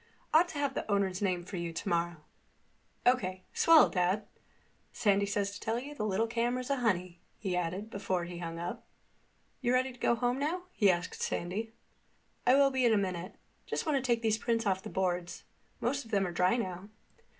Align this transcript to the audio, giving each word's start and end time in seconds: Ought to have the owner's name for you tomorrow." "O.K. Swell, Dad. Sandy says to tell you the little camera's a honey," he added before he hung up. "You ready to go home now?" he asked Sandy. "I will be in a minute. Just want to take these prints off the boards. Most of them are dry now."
Ought 0.33 0.47
to 0.47 0.57
have 0.57 0.73
the 0.73 0.91
owner's 0.91 1.21
name 1.21 1.45
for 1.45 1.57
you 1.57 1.71
tomorrow." 1.71 2.23
"O.K. 3.05 3.43
Swell, 3.53 3.87
Dad. 3.87 4.25
Sandy 4.91 5.27
says 5.27 5.51
to 5.51 5.59
tell 5.59 5.77
you 5.77 5.93
the 5.93 6.03
little 6.07 6.25
camera's 6.25 6.71
a 6.71 6.77
honey," 6.77 7.19
he 7.37 7.55
added 7.55 7.91
before 7.91 8.23
he 8.23 8.39
hung 8.39 8.57
up. 8.57 8.83
"You 9.61 9.73
ready 9.73 9.93
to 9.93 9.99
go 9.99 10.15
home 10.15 10.39
now?" 10.39 10.63
he 10.71 10.89
asked 10.89 11.21
Sandy. 11.21 11.73
"I 12.47 12.55
will 12.55 12.71
be 12.71 12.83
in 12.83 12.93
a 12.95 12.97
minute. 12.97 13.35
Just 13.67 13.85
want 13.85 13.95
to 13.95 14.01
take 14.01 14.23
these 14.23 14.39
prints 14.39 14.65
off 14.65 14.81
the 14.81 14.89
boards. 14.89 15.43
Most 15.79 16.03
of 16.03 16.09
them 16.09 16.25
are 16.25 16.31
dry 16.31 16.57
now." 16.57 16.89